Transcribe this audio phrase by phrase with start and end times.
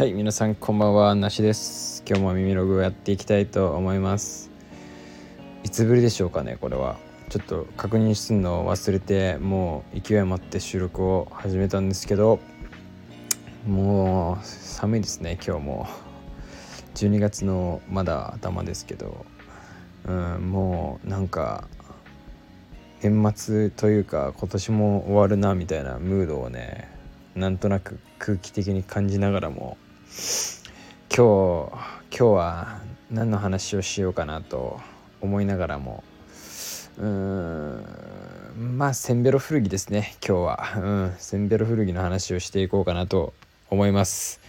[0.00, 1.14] はい皆さんこんばんは。
[1.14, 2.02] なしです。
[2.08, 4.50] 今日も耳ログをやっていきたいと思います。
[5.62, 6.96] いつぶりでしょうかねこれは。
[7.28, 12.40] ちょっと確認するのを忘れてもう勢い余って収録を始めたんですけど
[13.68, 15.86] もう寒いですね今日も。
[16.94, 19.26] 12月のまだ頭ですけど。
[20.08, 21.68] うんもうなんか
[23.02, 26.88] 年末というか今年も終わるなみたいなムードをね
[27.34, 29.76] なんとなく空気的に感じながらも
[30.10, 31.72] 今日
[32.10, 32.80] 今日は
[33.12, 34.80] 何の話をしようかなと
[35.20, 36.02] 思いながらも
[36.98, 43.34] うーんまあセンベロ古着ですね今日は、うん、センベロ古着の話をしていこうかなと
[43.70, 44.40] 思います、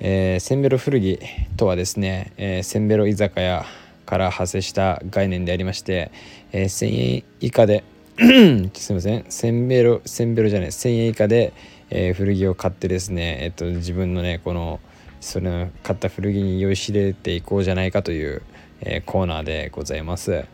[0.00, 1.18] えー、センベロ古着
[1.58, 3.66] とはですね、えー、センベロ居酒屋
[4.06, 6.10] から派生した概念でありまして、
[6.52, 7.84] えー、1000円以下で
[8.72, 11.52] すいませんセンベロセンベロじゃない1000円以下で、
[11.90, 14.80] えー、古着を買ってですね、えっと、自分のねこの
[15.22, 18.42] その買った古着に酔いしれていこうじゃないかという、
[18.80, 20.44] えー、コーナーでございます。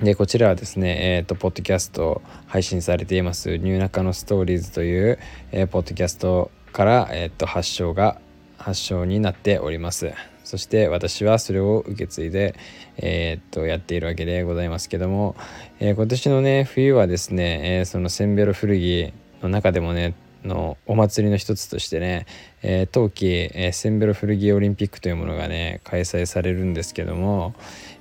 [0.00, 5.18] でこちらはですね、えーと、ポッドキャスト配信されています「ニューナカのストーリーズ」という、
[5.50, 8.20] えー、ポッドキャストから、えーと、発祥が
[8.58, 10.12] 発祥になっております
[10.44, 12.54] そして私はそれを受け継いで、
[12.96, 15.34] えー、とやっているわけでございますけども、
[15.80, 19.12] えー、今年のね冬はですね、えー、そのセンベロ古着
[19.42, 22.26] の中でもねのお祭りの一つとしてね、
[22.62, 27.54] えー、冬季、えー、センベロ古着オリンピックというものがね開催されるんですけども、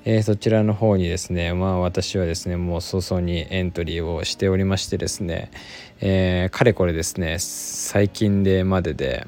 [0.06, 5.52] えー、そちらの方にですねまあ私はですねもう早々にエントリーをしておりましてですね、
[6.02, 9.26] えかれこれですね最近でまでで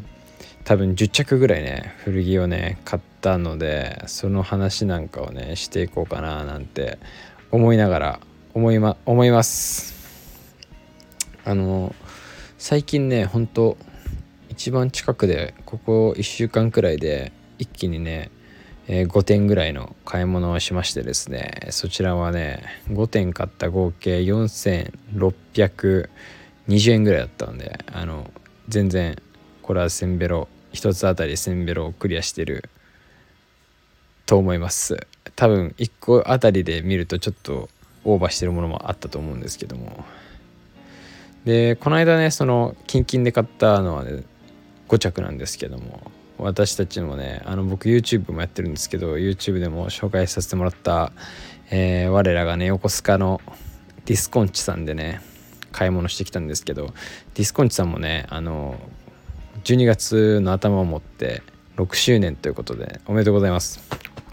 [0.66, 7.00] 多分10着ぐらいね古着をね買ったのでその話なんかをねしていこうかななんて
[7.52, 8.20] 思いながら
[8.54, 9.96] 思いま思います。
[11.46, 11.96] あの
[12.62, 13.78] 最近ねほんと
[14.50, 18.32] 一番近くでここ1週間くらいで一気にね、
[18.90, 26.10] え、5点ぐらいの買い物をしましてですねそちらはね5点買った合計4620
[26.92, 28.30] 円ぐらいだったんであの
[28.68, 29.16] 全然
[29.62, 32.70] これはセンベロ1つあたりセンベロをクリアしてる
[34.26, 35.08] と思います。
[35.38, 37.70] 多分1個あたりで見るとちょっと
[38.04, 40.04] オーバーしてるものもあったと思うんですけども。
[41.46, 44.24] でこの間ねそのキンキンで買ったのはね
[44.88, 51.12] 5着なんですけども私たちもねあの僕 YouTube もやってるんですけど YouTube でも紹介させてもらった、
[51.70, 53.42] えー、我らがね横須賀の
[54.06, 55.22] ディスコンチさんでね
[55.72, 56.88] 買い物してきたんですけど
[57.36, 58.80] ディスコンチさんもねあの
[59.64, 61.44] 12月の頭をもって
[61.76, 63.80] 6周年ということでおめでとうございます。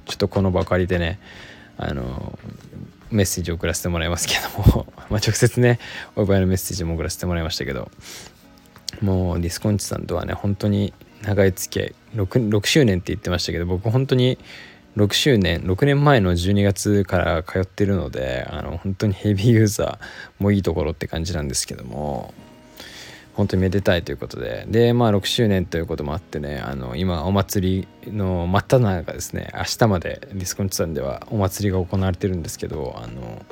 [0.06, 1.19] ちょっとこの場借りてね
[1.77, 2.38] あの
[3.16, 4.87] メッセージを送らせてもらいますけども。
[5.10, 5.78] ま直接ね
[6.15, 7.91] お祝いのメッセージも送らせてもらいましたけど。
[9.03, 14.38] もうディスコンチさんとはね本当に長い付き合い 6, 6周年って言ってましたけど僕本当に
[14.97, 22.32] 6周年6年前の12月から通ってるのであの本当にヘビーユーザーもいいところって感じなんですけども。
[23.37, 24.65] 本当にめでたいということで。
[24.69, 33.45] でまあ6周年ということもあってねあの今お祭りの真っ只中ですね明日までディスコンチさんではお祭りが行われてるんですけどあの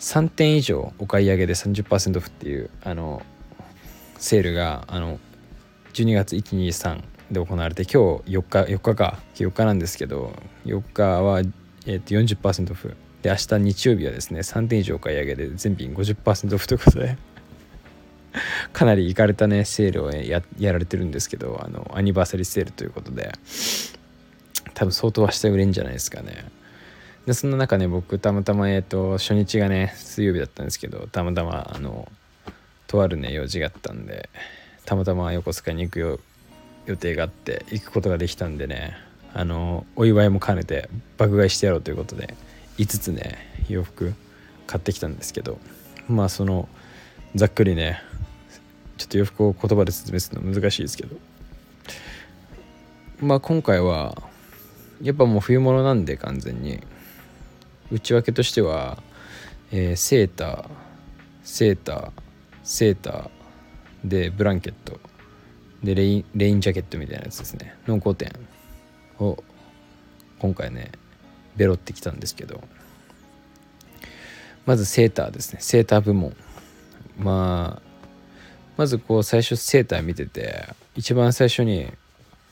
[0.00, 3.22] 3点以上お買い上げで30%オフっていうあの
[4.18, 5.20] セールがあの
[5.94, 10.32] 12月123で行われて今日4日4日か4日なんですけど
[10.66, 12.96] 4日は、えー、と40%オフ。
[13.22, 17.16] で明日日曜日はですね3点以上お買い上げで全品50%オフということで。
[18.72, 23.32] かなりいかれたねセールをやられてるんですけどあのアニバーサリーセールということで。
[24.74, 26.44] 多分相当明日売れんじゃないですかね。
[27.26, 32.10] でそんな中ね僕たまたまえっ、と初日がね水曜日だったんですけどたまたまあの
[32.88, 34.28] とあるね用事があったんで
[34.84, 36.18] たまたま横須賀に行くよ
[36.86, 38.96] 予定があって行くことができたんでね
[39.34, 42.34] あのお祝いも兼ねて爆買いしてやろうということで
[42.78, 43.38] 5つね
[43.68, 44.14] 洋服
[44.66, 45.60] 買ってきたんですけど
[46.08, 46.68] まあその
[47.36, 48.02] ざっくりね
[49.02, 51.16] ちょっと洋服を言葉で説明するの難しいですけど。
[53.20, 54.16] まあ今回は
[55.00, 56.80] やっぱもう冬物なんで完全に。
[57.90, 59.02] 内訳としては、
[59.70, 60.64] えー、セーター
[61.42, 62.10] セーター
[62.62, 64.98] セーターでブランケット
[65.82, 67.74] でレインレインジャケットみたいなやつですね。
[67.86, 68.30] の5点
[69.18, 69.42] を
[70.38, 70.92] 今回ね
[71.56, 72.62] ベロってきたんですけど。
[74.64, 75.58] まずセーターですね。
[75.60, 76.36] セーター部門。
[77.18, 77.81] まあ
[78.82, 81.86] まずこう最初セーター見てて一番最初に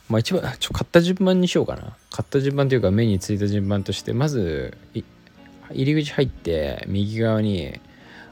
[0.09, 1.97] まあ一番ちょ買った順番にしようかな。
[2.09, 4.79] 買った順番というか目についた順番としてまず
[5.73, 7.81] 入り口入って右側に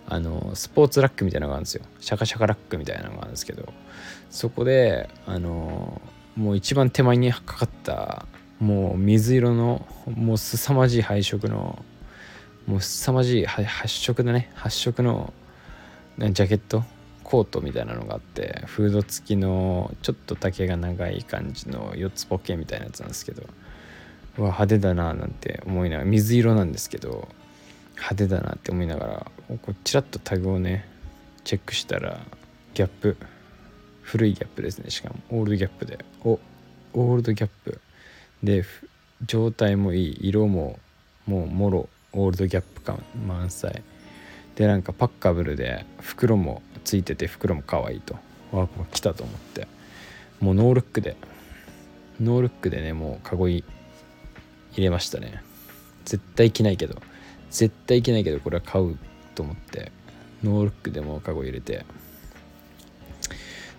[0.06, 1.82] あのスポーツラックみたいなのがあるんですよ。
[1.98, 3.72] シャカシャカラックみたいなのがあるんですけど。
[4.30, 6.00] そこであの
[6.36, 8.26] もう一番手前にかかった
[8.60, 11.84] もう水色のもう凄まじい配色の
[12.68, 15.32] もう凄まじい発色だね発色の
[16.16, 16.84] ジャケット
[17.28, 27.28] コートみたいなのがあってフード付きのちょっと丈が長い感じの4つポケみたいなやつなんですけどうわ派手だななんて思いながら水色なんですけど
[27.96, 29.26] 派手だなって思いながら
[29.60, 30.88] こちらっとタグをね
[31.44, 32.18] チェックしたら
[32.72, 33.18] ギャップ
[34.00, 34.88] 古いギャップですね。
[34.88, 36.40] しかもオールドギャップでお
[36.94, 37.78] オールドギャップ。
[38.42, 38.64] で
[39.26, 40.78] 状態もいい色も
[41.26, 43.82] もうもろオールドギャップ感満載。
[44.58, 48.16] でなんかパッカブルで袋もついてて袋も可愛いと。
[48.50, 49.68] わあ来たと思って。
[50.40, 51.16] もうノールックで。
[52.20, 53.62] ノールックでねもうカゴに
[54.72, 55.44] 入れましたね。
[56.04, 57.00] 絶対着ないけど。
[57.50, 58.98] 絶対着ないけどこれは買う
[59.36, 59.92] と思って。
[60.42, 61.86] ノールックでもカゴ入れて。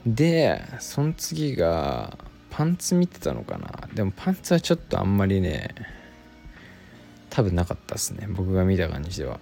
[0.05, 2.17] でその次が
[2.51, 3.89] パンツ見てたのかな。
[3.93, 5.75] でもパンツはちょっとあんまりね
[7.29, 8.27] 多分なかったっすね。
[8.29, 9.41] 僕が見た感じでは。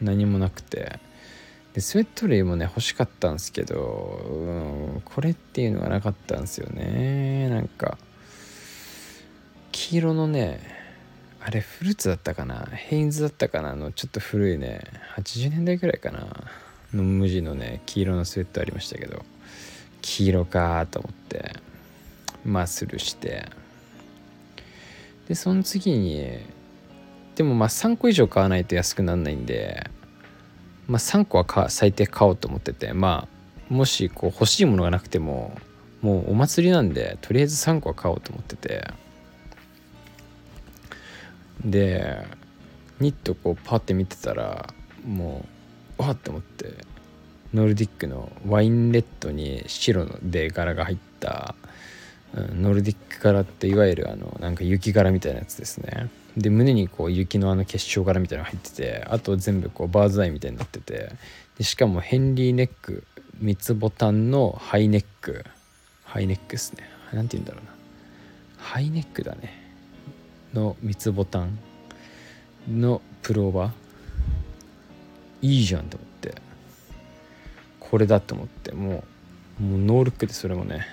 [0.00, 0.98] 何もなくて。
[1.74, 7.50] でスウェット類もね欲しかったんですけど、うん、これっていうのがなかったんですよね。
[7.50, 7.98] なんか
[9.72, 10.60] 黄色のね
[11.44, 12.66] あれフルーツだったかな？
[12.72, 13.74] ヘインズだったかな？
[13.76, 14.84] のちょっと古いね
[15.18, 16.26] 80年代ぐらいかな？
[16.94, 19.22] の無地のね黄色のスウェットありましたけど。
[20.00, 21.56] 黄色かと思って
[22.44, 23.50] まあスルーして。
[25.28, 26.38] でその次に
[27.36, 29.88] でもまあ3個以上買わないと安くならないんで
[30.88, 33.28] まあ3個は最低買おうと思っててま
[33.70, 35.56] あもしこう欲しいものがなくても
[36.00, 38.88] もうお祭りなんでとりあえず3個は買おうと思ってて
[41.64, 42.26] で
[43.00, 44.72] ニットこうパッて見てたら
[45.06, 45.44] も
[45.98, 46.74] うわって思って
[47.52, 51.54] ノルディックのワインレッドに白で柄が入った、
[52.34, 56.08] ノルディック柄っていわゆるあのなんか雪柄みたいなやつですね。
[56.36, 61.12] で胸にこう雪のあの結晶柄みたいなのが入っててあと全部こうバーズアイみたいになってて
[61.56, 63.04] でしかもヘンリーネック
[63.38, 65.44] 三つボタンのハイネック
[66.16, 66.88] ハイネックですね。
[67.12, 67.70] 何て言うんだろうな。
[68.56, 69.52] ハイネックだね。
[70.54, 71.58] の三つボタン
[72.68, 73.72] のプルオーバー。
[75.42, 76.40] いいじゃんと思って。
[77.80, 78.72] これだと思って。
[78.72, 79.04] も
[79.60, 80.86] うもうノールックでそれもね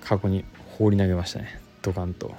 [0.00, 0.44] 過去に
[0.78, 1.60] 放り投げましたね。
[1.80, 2.34] ドカンと。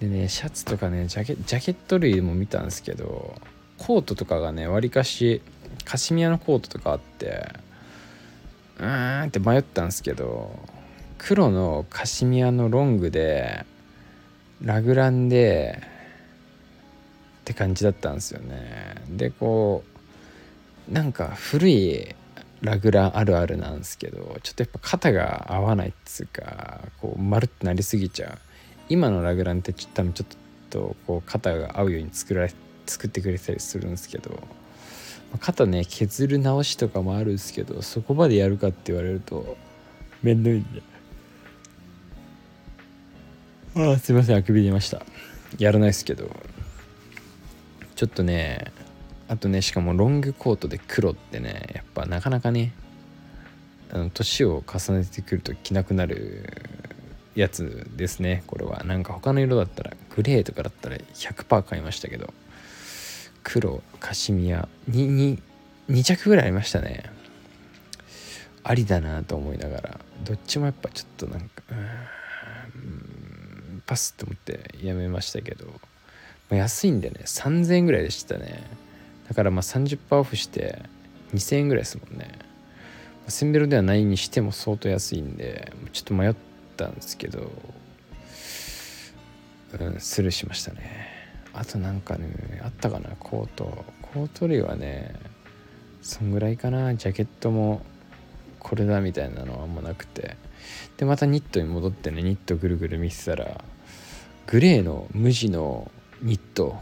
[0.00, 3.34] でねシャツとかねジャケジャケット類も見たんですけど
[3.78, 5.42] コートとかがねわりかし
[5.84, 7.48] カシミヤのコートとかあって
[8.78, 10.58] うーんって迷ったんですけど
[11.18, 13.64] 黒のカシミヤのロングで
[14.62, 15.82] ラグランで
[17.40, 18.94] って感じだったんですよね。
[19.10, 19.84] でこ
[20.88, 22.14] うなんか古い
[22.62, 28.38] ラグランあるあるなんですけどちょっとやっぱ肩が合わないっつうかこう丸ってなりすぎちゃう。
[28.88, 30.36] 今のラグランって多分ちょっ
[30.70, 32.52] とこう肩が合うように作られ
[32.86, 34.42] 作ってくれたりするんですけど
[35.40, 39.56] 肩ね削る直しとかもあるんですけどそこまでやるかって言われると
[40.22, 40.82] 面倒いんで。
[43.76, 45.02] ああすいませんあくび出ました。
[45.58, 46.30] やらないですけど
[47.96, 48.72] ちょっとね
[49.28, 52.72] あとねしかもロングコートで黒ってねやっぱなかなかね
[54.12, 56.48] 年を重ねてくると着なくなる
[57.34, 58.42] やつですね。
[58.46, 58.84] これは。
[58.84, 62.32] なんか他の色だったらグレーとかだったら100%買いましたけど
[63.42, 65.38] 黒カシミヤに
[65.88, 67.04] 2, 2着ぐらいありましたね。
[68.62, 75.66] ありだなと思いながらどっちもやっぱちょっとなんかうんパスと思ってやめましたけど、
[76.50, 78.64] 安いんでね3000円ぐらいでしたね。
[79.28, 80.80] だからまあ30%オフして
[81.34, 82.38] 2000円ぐらいですもんね。
[83.28, 87.50] センベロではないにしても相当安いんでちょっと迷ってたんですけど
[89.78, 91.12] うんスルーしましたね。
[91.52, 93.84] あとなんかねあったかなコート。
[94.02, 95.14] コート類はね
[96.02, 96.94] そんぐらいかな。
[96.94, 97.84] ジャケットも
[98.60, 100.36] これだみたいなのはあんまなくて。
[100.96, 103.62] でまたニットに戻ってねニットぐるぐる見てたら
[104.46, 105.90] グレーの無地の
[106.22, 106.76] ニット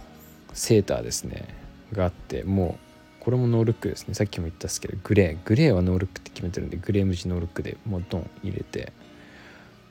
[0.52, 1.49] セーターですね。
[1.92, 2.78] があっても
[3.20, 4.14] うこれもノールックですね。
[4.14, 5.46] さっきも言ったんですけどグレー。
[5.46, 8.92] グレーはノールックって決めてるんでグレー無地ノールックでもうドン入れて。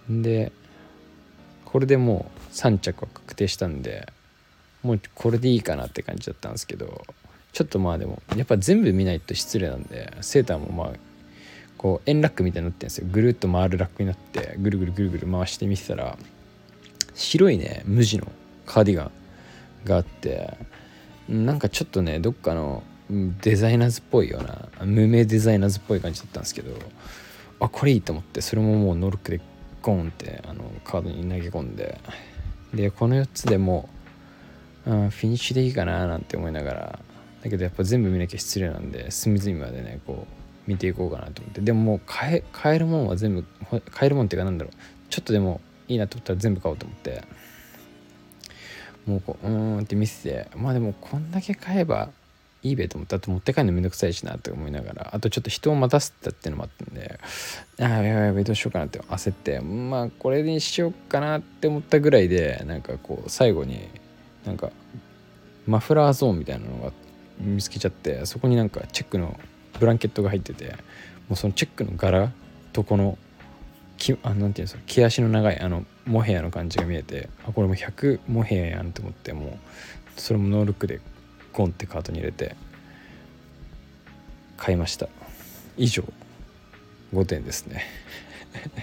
[0.10, 0.52] で
[1.66, 4.12] これでもう3着は確定したんで
[4.84, 7.06] もうこれでいいかなって感じだったんですけど
[7.54, 10.96] ちょっとまあでもやっぱ全部見ないと失礼なんでセーターもまあ
[11.78, 13.08] こう円ラックみたいになってるんですよ。
[13.12, 16.18] ぐるっと回るラックになってぐるぐるぐるぐる回してみてたら
[17.16, 18.32] 白いね無地の
[18.66, 19.12] カーディガン
[19.86, 20.58] があって
[21.28, 22.84] なんかちょっとねどっかの
[23.42, 26.78] デザイナーズっぽいような無名デザイナーズっぽい感じだったんですけど
[27.60, 29.42] あこれいいと思ってそれももうノルックで
[29.82, 32.00] ゴンってあのカードに投げ込んで
[32.74, 33.90] でこの4つでも
[34.86, 37.00] う、ん、フィニッシュでいいかななんて思いながら
[37.44, 41.62] だけどやっぱ全部見なきゃ失礼なんで隅々までねこう見ていこうかなと思って。
[41.62, 43.46] でももう買え買えるもんは全部
[43.92, 44.78] 買えるもんっていうかなんだろう。
[45.10, 47.24] ちょっとでもいいなと思ったら全部買おうと思って。
[49.08, 52.10] もうこううーんって見せてまあでもこんだけ買えば
[52.64, 57.20] いいべと思ったと持って帰るのめんどくさいしなって思いながらあとちょっと人を待たせたっていうのもあったんで
[57.80, 63.90] ああやばいやばいどうしようかなって焦ってまあこれにしようかなって思ったぐらいでなんかこう最後に
[64.46, 64.72] なんか
[65.66, 66.92] マフラーゾーンみたいなのが
[67.40, 69.40] 見つけちゃってそこになんかチェックの
[69.80, 70.76] ブランケットが入ってて
[71.30, 72.32] もうそのチェックの柄
[72.74, 73.18] とこの
[73.98, 79.60] きあなんていうんですか毛足の長いあのモヘアの感じが見えてあこれも100モヘアやんと思っても
[80.18, 81.00] うそれもノールックで
[81.54, 82.56] ゴンってカートに入れて
[84.58, 85.08] 買いました。
[85.78, 86.04] 以上
[87.14, 87.86] 5点ですね。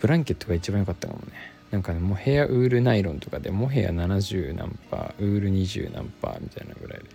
[0.00, 1.32] ブランケットが一番良かったかもね。
[1.70, 7.06] なんかねモヘアウールナイロンとかでモヘア70何パーウール20何パーみたいなぐらいで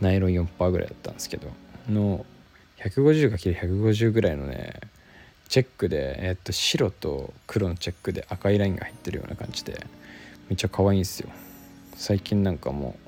[0.00, 1.48] ナイロン4パーぐらいだったんですけど
[1.88, 2.26] の
[2.80, 4.74] 150×150 ぐらいのね
[5.48, 9.86] チェックで、えっと、白と黒のチェックで赤いラインが入ってるような感じで
[10.48, 11.30] めっちゃ可愛いんですよ。
[11.96, 13.03] 最近なんかもう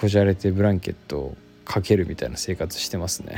[0.00, 3.36] こじゃれてブランケットをかけるみたいな生活してますね。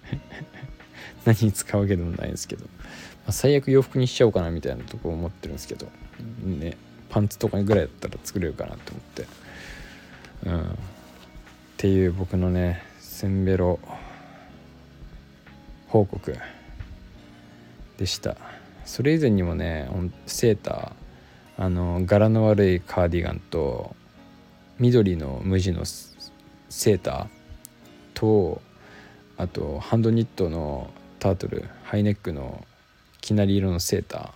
[1.24, 2.70] 何に使うわけでもないんですけど、ま
[3.28, 5.86] あ、最悪洋服にしちゃおうかなみたいなとこ思ってるんですけど。
[6.42, 6.76] ね
[7.08, 9.26] パンツとかぐらいだったら作れるかなと思って。
[10.46, 10.60] うん。
[10.62, 10.74] っ
[11.76, 13.78] ていう僕のねセンベロ
[15.86, 16.36] 報告
[17.98, 18.36] でした。
[18.84, 19.88] それ以前にもね
[20.26, 23.94] セーターあの柄の悪いカーディガンと
[24.78, 27.26] 緑の無地のセーター
[28.14, 28.60] と
[29.36, 32.64] あとハンドニットのタートルハイネックの
[33.20, 34.32] きなり色のセータ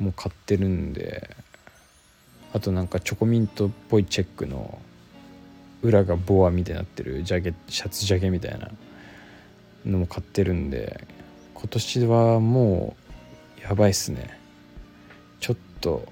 [0.00, 1.30] ーも買ってるんで
[2.52, 4.78] あとなんかチョコミントっぽいチェックの
[5.82, 8.70] 裏がボアみたいになってるジャケシャツジャケみたいな
[9.84, 11.06] のも買ってるんで
[11.54, 12.96] 今年はも
[13.58, 14.38] うやばいっすね。
[15.40, 16.06] ちょっと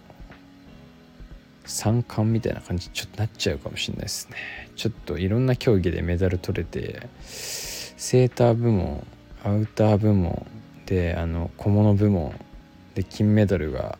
[1.64, 4.36] 三冠みたいな感じちょっとなっちゃうかもしれないですね。
[4.76, 9.06] ちょっといろんな競技でメダル取れてセーター部門
[9.44, 10.46] アウター部門
[10.86, 12.34] であの小物部門
[12.94, 13.98] で金メダルが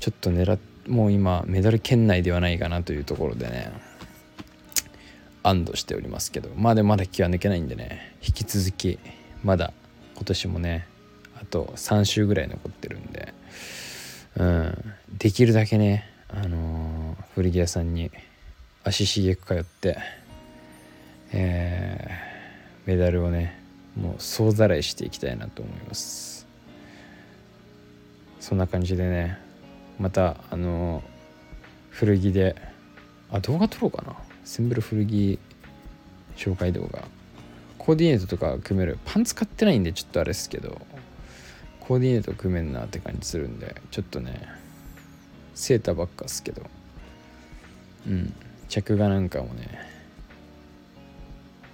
[0.00, 0.58] ちょっと狙っ
[0.88, 3.72] もう今メダル圏内ではないかなというところでね
[5.42, 6.50] 安堵しておりますけど。
[6.56, 8.98] まあでもまだ気は抜けないんでね引き続き
[9.42, 9.72] まだ
[10.14, 10.86] 今年もね
[11.40, 13.34] あと3週ぐらい残ってるんで
[14.36, 18.10] うんできるだけねあのー、古着屋さんに
[18.82, 19.98] 足しげく通って
[21.36, 23.60] えー、メダルをね
[23.96, 26.46] もう総ざらいしていきたいなと思います。
[28.38, 29.38] そんな感じでね
[29.98, 31.02] またあのー、
[31.90, 32.54] 古着で
[33.30, 34.14] あ動画撮ろうかな。
[34.44, 35.38] センブル古着
[36.36, 37.04] 紹介動画。
[37.78, 38.98] コーディネートとか組める。
[39.04, 40.80] パンツ買ってないんでちょっとあれですけど
[41.80, 44.48] コーディネート組めんなって感じするんでちょっとね
[45.54, 46.62] セーターばっかっすけど。
[48.06, 48.34] うん。
[48.68, 49.78] 着画なんかもね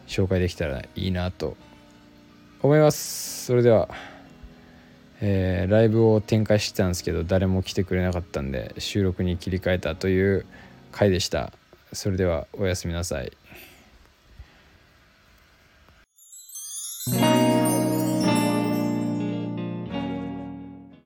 [0.07, 1.57] 紹介できたらいいなと
[2.63, 3.47] 思います。
[3.47, 3.89] それでは
[5.23, 10.47] えー、ライブを展開してたんですけど誰も来てくれなかったんで収録に切り替えたという
[10.93, 11.53] 回でした。
[11.93, 13.33] それではおやすみなさい。